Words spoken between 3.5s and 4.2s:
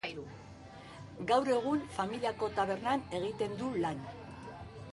du lan.